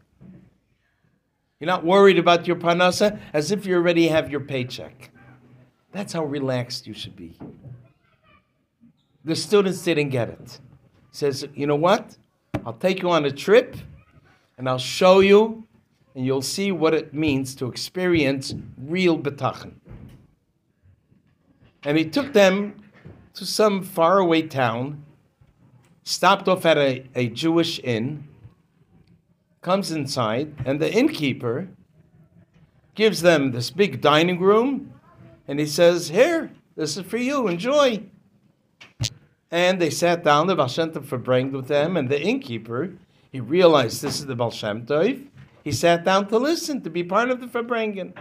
You're 1.61 1.67
not 1.67 1.85
worried 1.85 2.19
about 2.19 2.49
your 2.49 2.57
parnasa 2.57 3.21
as 3.33 3.53
if 3.53 3.65
you 3.65 3.77
already 3.77 4.09
have 4.09 4.29
your 4.29 4.41
paycheck. 4.41 5.11
That's 5.93 6.13
how 6.13 6.25
relaxed 6.25 6.85
you 6.85 6.95
should 6.95 7.15
be. 7.15 7.39
The 9.25 9.37
students 9.37 9.85
didn't 9.85 10.09
get 10.09 10.29
it. 10.29 10.59
Says, 11.13 11.47
you 11.55 11.69
know 11.69 11.77
what? 11.77 12.17
I'll 12.65 12.73
take 12.73 13.03
you 13.03 13.11
on 13.11 13.25
a 13.25 13.31
trip 13.31 13.77
and 14.59 14.69
I'll 14.69 14.79
show 14.79 15.21
you 15.21 15.67
and 16.15 16.25
you'll 16.25 16.43
see 16.43 16.73
what 16.73 16.95
it 16.95 17.13
means 17.13 17.55
to 17.57 17.67
experience 17.67 18.55
real 18.79 19.19
bitachon. 19.19 19.75
And 21.85 21.99
he 21.99 22.05
took 22.05 22.33
them 22.33 22.83
to 23.35 23.45
some 23.45 23.83
faraway 23.83 24.43
town 24.43 25.05
stopped 26.07 26.49
off 26.49 26.65
at 26.65 26.79
a, 26.79 27.05
a 27.17 27.29
Jewish 27.29 27.81
inn, 27.81 28.27
comes 29.61 29.91
inside, 29.91 30.55
and 30.65 30.81
the 30.81 30.91
innkeeper 30.91 31.69
gives 32.95 33.21
them 33.21 33.51
this 33.51 33.71
big 33.71 34.01
dining 34.01 34.39
room, 34.39 34.93
and 35.49 35.59
he 35.59 35.67
says, 35.67 36.09
Here, 36.09 36.53
this 36.77 36.97
is 36.97 37.05
for 37.05 37.17
you, 37.17 37.49
enjoy. 37.49 38.05
And 39.51 39.81
they 39.81 39.91
sat 39.91 40.23
down, 40.23 40.47
the 40.47 40.67
Shem 40.69 40.93
Tov 40.93 41.53
with 41.53 41.69
them, 41.69 41.97
and 41.97 42.09
the 42.09 42.21
innkeeper, 42.21 42.93
He 43.33 43.41
realized 43.41 44.03
this 44.03 44.21
is 44.21 44.27
the 44.27 44.35
Baal 44.35 44.51
Shem 44.51 44.87
Tov. 44.87 45.27
He 45.65 45.73
sat 45.73 46.05
down 46.05 46.29
to 46.29 46.39
listen, 46.39 46.81
to 46.83 46.91
be 46.91 47.03
part 47.03 47.31
of 47.31 47.41
the 47.41 47.47
Farbrengen. 47.47 48.15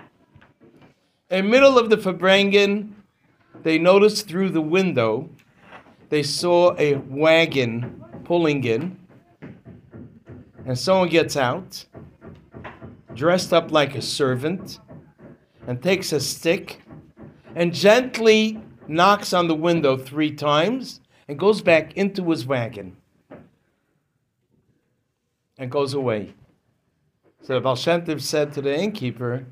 In 1.29 1.49
middle 1.49 1.77
of 1.77 1.89
the 1.89 1.97
Farbrengen, 1.97 2.93
they 3.63 3.77
noticed 3.77 4.27
through 4.27 4.49
the 4.49 4.61
window, 4.61 5.29
they 6.09 6.23
saw 6.23 6.75
a 6.77 6.95
wagon 6.95 8.03
pulling 8.23 8.63
in, 8.63 8.97
and 10.65 10.77
someone 10.77 11.09
gets 11.09 11.37
out, 11.37 11.85
dressed 13.13 13.53
up 13.53 13.71
like 13.71 13.95
a 13.95 14.01
servant, 14.01 14.79
and 15.67 15.81
takes 15.81 16.11
a 16.13 16.19
stick 16.19 16.81
and 17.55 17.73
gently 17.73 18.61
knocks 18.87 19.33
on 19.33 19.47
the 19.47 19.55
window 19.55 19.97
three 19.97 20.31
times 20.31 20.99
and 21.27 21.39
goes 21.39 21.61
back 21.61 21.93
into 21.93 22.29
his 22.29 22.45
wagon 22.45 22.95
and 25.57 25.71
goes 25.71 25.93
away. 25.93 26.33
So 27.41 27.59
Baal 27.59 27.75
Shem 27.75 28.19
said 28.19 28.53
to 28.53 28.61
the 28.61 28.75
innkeeper, 28.77 29.45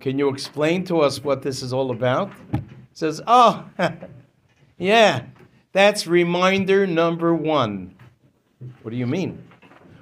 Can 0.00 0.18
you 0.18 0.28
explain 0.28 0.84
to 0.84 1.00
us 1.00 1.22
what 1.22 1.42
this 1.42 1.62
is 1.62 1.72
all 1.72 1.90
about? 1.90 2.30
He 2.52 2.60
says, 2.92 3.20
Oh, 3.26 3.64
yeah, 4.78 5.24
that's 5.72 6.06
reminder 6.06 6.86
number 6.86 7.34
one. 7.34 7.94
What 8.82 8.90
do 8.90 8.96
you 8.96 9.06
mean? 9.06 9.44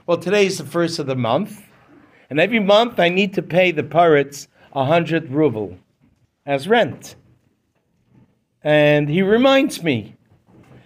Well, 0.06 0.18
today 0.18 0.46
is 0.46 0.58
the 0.58 0.64
first 0.64 0.98
of 0.98 1.06
the 1.06 1.16
month, 1.16 1.62
and 2.30 2.40
every 2.40 2.60
month 2.60 2.98
I 2.98 3.08
need 3.08 3.34
to 3.34 3.42
pay 3.42 3.72
the 3.72 3.82
poritz 3.82 4.48
a 4.72 4.84
hundred 4.84 5.30
ruble 5.30 5.78
as 6.46 6.68
rent. 6.68 7.14
And 8.62 9.08
he 9.08 9.22
reminds 9.22 9.82
me. 9.82 10.14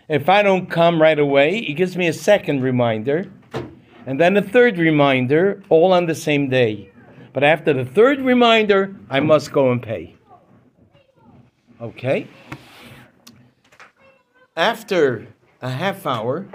If 0.08 0.28
I 0.28 0.42
don't 0.42 0.68
come 0.68 1.00
right 1.00 1.18
away, 1.18 1.62
he 1.62 1.72
gives 1.72 1.96
me 1.96 2.06
a 2.06 2.12
second 2.12 2.62
reminder, 2.62 3.30
and 4.06 4.18
then 4.18 4.36
a 4.36 4.42
third 4.42 4.78
reminder, 4.78 5.62
all 5.68 5.92
on 5.92 6.06
the 6.06 6.14
same 6.14 6.48
day. 6.48 6.90
But 7.32 7.44
after 7.44 7.72
the 7.72 7.84
third 7.84 8.20
reminder, 8.20 8.94
I 9.08 9.20
must 9.20 9.52
go 9.52 9.70
and 9.72 9.82
pay. 9.82 10.16
Okay? 11.80 12.28
After 14.56 15.26
a 15.62 15.70
half 15.70 16.06
hour, 16.06 16.46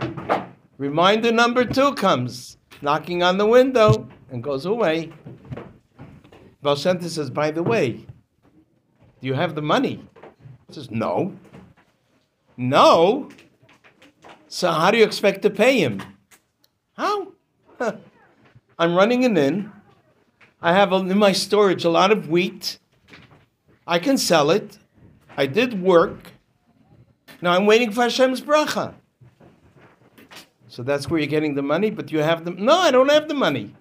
reminder 0.77 1.31
number 1.31 1.65
two 1.65 1.93
comes, 1.95 2.57
knocking 2.81 3.23
on 3.23 3.37
the 3.37 3.45
window, 3.45 4.07
and 4.29 4.43
goes 4.43 4.65
away. 4.65 5.11
Shem 6.75 7.01
says, 7.01 7.29
By 7.29 7.51
the 7.51 7.63
way, 7.63 7.93
do 7.93 9.27
you 9.27 9.33
have 9.33 9.55
the 9.55 9.61
money? 9.61 10.03
He 10.67 10.73
says, 10.73 10.91
No. 10.91 11.33
No? 12.57 13.29
So 14.47 14.71
how 14.71 14.91
do 14.91 14.97
you 14.97 15.05
expect 15.05 15.41
to 15.43 15.49
pay 15.49 15.79
him? 15.79 16.01
How? 16.95 17.33
I'm 18.79 18.95
running 18.95 19.25
an 19.25 19.37
inn. 19.37 19.71
I 20.61 20.73
have 20.73 20.91
in 20.91 21.17
my 21.17 21.31
storage 21.31 21.83
a 21.83 21.89
lot 21.89 22.11
of 22.11 22.29
wheat. 22.29 22.79
I 23.85 23.99
can 23.99 24.17
sell 24.17 24.49
it. 24.51 24.77
I 25.35 25.45
did 25.45 25.81
work. 25.81 26.31
Now 27.41 27.53
I'm 27.53 27.65
waiting 27.65 27.91
for 27.91 28.01
Hashem's 28.01 28.41
bracha. 28.41 28.95
So 30.67 30.83
that's 30.83 31.09
where 31.09 31.19
you're 31.19 31.27
getting 31.27 31.55
the 31.55 31.61
money, 31.61 31.89
but 31.89 32.11
you 32.11 32.19
have 32.19 32.45
the 32.45 32.51
no, 32.51 32.77
I 32.77 32.91
don't 32.91 33.11
have 33.11 33.27
the 33.27 33.33
money. 33.33 33.75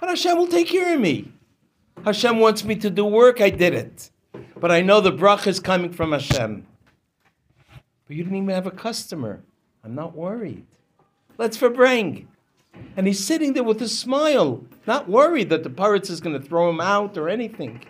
But 0.00 0.10
Hashem 0.10 0.36
will 0.36 0.46
take 0.46 0.68
care 0.68 0.94
of 0.94 1.00
me. 1.00 1.32
Hashem 2.04 2.38
wants 2.38 2.64
me 2.64 2.76
to 2.76 2.90
do 2.90 3.04
work, 3.04 3.40
I 3.40 3.50
did 3.50 3.74
it. 3.74 4.10
But 4.56 4.70
I 4.70 4.80
know 4.80 5.00
the 5.00 5.12
bracha 5.12 5.48
is 5.48 5.60
coming 5.60 5.92
from 5.92 6.12
Hashem. 6.12 6.66
But 8.06 8.16
you 8.16 8.22
didn't 8.22 8.38
even 8.38 8.48
have 8.50 8.66
a 8.66 8.72
customer. 8.72 9.42
I'm 9.84 9.94
not 9.94 10.16
worried. 10.16 10.64
Let's 11.36 11.58
farbreng. 11.58 12.26
And 12.96 13.06
he's 13.06 13.24
sitting 13.24 13.52
there 13.52 13.62
with 13.62 13.80
a 13.80 13.88
smile, 13.88 14.64
not 14.86 15.08
worried 15.08 15.50
that 15.50 15.62
the 15.62 15.70
poritz 15.70 16.10
is 16.10 16.20
going 16.20 16.40
to 16.40 16.44
throw 16.44 16.68
him 16.68 16.80
out 16.80 17.16
or 17.16 17.28
anything. 17.28 17.84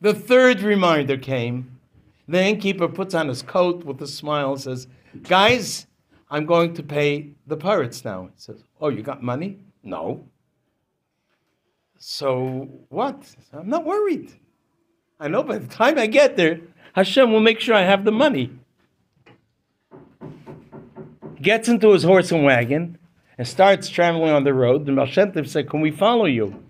The 0.00 0.14
third 0.14 0.62
reminder 0.62 1.16
came. 1.16 1.78
The 2.26 2.42
innkeeper 2.42 2.88
puts 2.88 3.14
on 3.14 3.28
his 3.28 3.42
coat 3.42 3.84
with 3.84 4.00
a 4.00 4.06
smile 4.06 4.52
and 4.52 4.60
says, 4.60 4.86
Guys, 5.22 5.86
I'm 6.30 6.46
going 6.46 6.74
to 6.74 6.82
pay 6.82 7.32
the 7.46 7.56
poritz 7.56 8.04
now. 8.04 8.30
He 8.34 8.40
says, 8.40 8.64
Oh, 8.80 8.88
you 8.88 9.02
got 9.02 9.22
money? 9.22 9.58
No. 9.82 10.24
So 11.98 12.68
what? 12.88 13.36
I'm 13.52 13.68
not 13.68 13.84
worried. 13.84 14.32
I 15.20 15.28
know 15.28 15.42
by 15.42 15.58
the 15.58 15.68
time 15.68 15.98
I 15.98 16.06
get 16.06 16.36
there, 16.36 16.60
Hashem 16.94 17.30
will 17.30 17.40
make 17.40 17.60
sure 17.60 17.74
I 17.74 17.82
have 17.82 18.04
the 18.04 18.10
money. 18.10 18.50
Gets 21.40 21.68
into 21.68 21.90
his 21.92 22.02
horse 22.02 22.32
and 22.32 22.44
wagon 22.44 22.98
and 23.38 23.46
starts 23.46 23.88
traveling 23.88 24.30
on 24.30 24.44
the 24.44 24.54
road. 24.54 24.86
The 24.86 24.92
Tov 24.92 25.48
said, 25.48 25.68
Can 25.68 25.80
we 25.80 25.90
follow 25.90 26.26
you? 26.26 26.62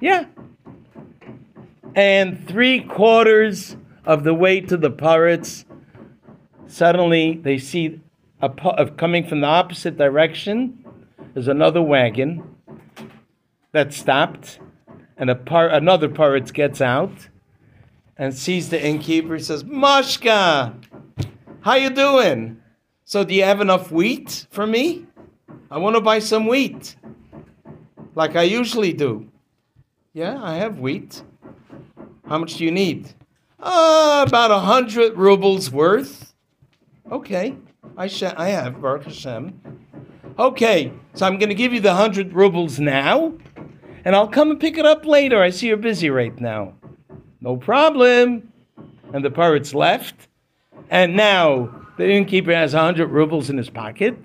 Yeah. 0.00 0.26
And 1.94 2.46
three 2.48 2.80
quarters 2.80 3.76
of 4.04 4.24
the 4.24 4.34
way 4.34 4.60
to 4.60 4.76
the 4.76 4.90
poritz, 4.90 5.64
suddenly 6.66 7.40
they 7.42 7.58
see 7.58 8.00
a, 8.40 8.90
coming 8.96 9.26
from 9.26 9.40
the 9.40 9.46
opposite 9.46 9.98
direction. 9.98 10.84
There's 11.34 11.48
another 11.48 11.82
wagon 11.82 12.56
that 13.72 13.92
stopped, 13.92 14.58
and 15.16 15.30
a 15.30 15.34
par- 15.34 15.68
another 15.68 16.08
poritz 16.08 16.52
gets 16.52 16.80
out 16.80 17.28
and 18.16 18.34
sees 18.34 18.70
the 18.70 18.82
innkeeper. 18.82 19.36
He 19.36 19.42
says, 19.42 19.64
"Mashka, 19.64 20.74
how 21.60 21.74
you 21.74 21.90
doing? 21.90 22.60
So 23.04 23.24
do 23.24 23.34
you 23.34 23.44
have 23.44 23.60
enough 23.60 23.90
wheat 23.90 24.46
for 24.50 24.66
me? 24.66 25.06
I 25.70 25.78
want 25.78 25.96
to 25.96 26.00
buy 26.00 26.18
some 26.18 26.46
wheat, 26.46 26.96
like 28.14 28.36
I 28.36 28.42
usually 28.42 28.92
do." 28.92 29.28
Yeah, 30.12 30.42
I 30.42 30.54
have 30.56 30.80
wheat. 30.80 31.22
How 32.26 32.38
much 32.38 32.56
do 32.56 32.64
you 32.64 32.70
need? 32.72 33.12
Uh, 33.58 34.24
about 34.26 34.50
a 34.50 34.58
hundred 34.60 35.16
rubles 35.16 35.70
worth. 35.70 36.34
Okay, 37.10 37.56
I 37.96 38.06
sh- 38.06 38.22
I 38.22 38.48
have 38.48 38.80
Baruch 38.80 39.04
Hashem. 39.04 39.60
Okay, 40.38 40.92
so 41.14 41.26
I'm 41.26 41.38
going 41.38 41.48
to 41.50 41.54
give 41.54 41.72
you 41.72 41.80
the 41.80 41.94
hundred 41.94 42.32
rubles 42.32 42.80
now, 42.80 43.34
and 44.04 44.16
I'll 44.16 44.28
come 44.28 44.50
and 44.50 44.58
pick 44.58 44.78
it 44.78 44.86
up 44.86 45.04
later. 45.04 45.42
I 45.42 45.50
see 45.50 45.68
you're 45.68 45.76
busy 45.76 46.08
right 46.08 46.38
now. 46.40 46.74
No 47.40 47.56
problem. 47.56 48.52
And 49.12 49.24
the 49.24 49.30
poritz 49.30 49.74
left, 49.74 50.28
and 50.88 51.16
now 51.16 51.68
the 51.98 52.08
innkeeper 52.08 52.52
has 52.54 52.74
a 52.74 52.78
hundred 52.80 53.08
rubles 53.08 53.50
in 53.50 53.58
his 53.58 53.68
pocket, 53.68 54.16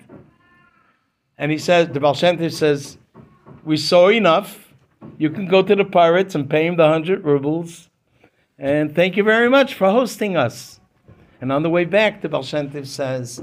and 1.38 1.50
he 1.50 1.58
says, 1.58 1.88
the 1.88 2.00
Baal 2.00 2.14
says, 2.14 2.98
"We 3.64 3.76
saw 3.76 4.08
enough. 4.08 4.74
You 5.18 5.30
can 5.30 5.46
go 5.46 5.62
to 5.62 5.76
the 5.76 5.84
poritz 5.84 6.34
and 6.34 6.48
pay 6.48 6.66
him 6.66 6.76
the 6.76 6.88
hundred 6.88 7.24
rubles." 7.24 7.88
And 8.58 8.94
thank 8.94 9.16
you 9.16 9.22
very 9.22 9.50
much 9.50 9.74
for 9.74 9.90
hosting 9.90 10.36
us. 10.36 10.80
And 11.40 11.52
on 11.52 11.62
the 11.62 11.70
way 11.70 11.84
back, 11.84 12.22
the 12.22 12.28
Baal 12.28 12.42
says, 12.42 13.42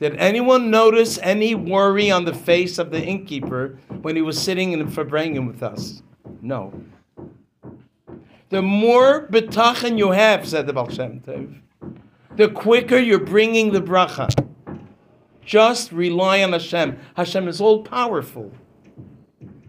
Did 0.00 0.16
anyone 0.16 0.70
notice 0.70 1.18
any 1.22 1.54
worry 1.54 2.10
on 2.10 2.24
the 2.24 2.34
face 2.34 2.78
of 2.78 2.90
the 2.90 3.00
innkeeper 3.00 3.78
when 4.02 4.16
he 4.16 4.22
was 4.22 4.40
sitting 4.40 4.72
in 4.72 4.80
the 4.80 4.84
Farbrengen 4.86 5.46
with 5.46 5.62
us? 5.62 6.02
No. 6.40 6.72
The 8.48 8.62
more 8.62 9.28
bitachon 9.28 9.96
you 9.96 10.10
have, 10.10 10.46
said 10.46 10.66
the 10.66 10.72
Baal 10.72 10.88
the 12.36 12.48
quicker 12.48 12.98
you're 12.98 13.20
bringing 13.20 13.72
the 13.72 13.80
bracha. 13.80 14.28
Just 15.44 15.92
rely 15.92 16.42
on 16.42 16.52
Hashem. 16.52 16.98
Hashem 17.16 17.48
is 17.48 17.60
all 17.60 17.82
powerful. 17.82 18.50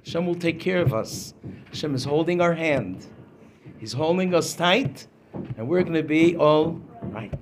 Hashem 0.06 0.26
will 0.26 0.36
take 0.36 0.60
care 0.60 0.82
of 0.82 0.94
us. 0.94 1.34
Hashem 1.68 1.96
is 1.96 2.04
holding 2.04 2.42
our 2.42 2.54
hand. 2.54 3.06
He's 3.80 3.94
holding 3.94 4.34
us 4.34 4.54
tight, 4.54 5.08
and 5.58 5.68
we're 5.68 5.82
going 5.82 5.94
to 5.94 6.04
be 6.04 6.38
all 6.38 6.80
right. 7.02 7.34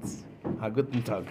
A 0.62 0.72
guten 0.72 1.02
Tag. 1.04 1.26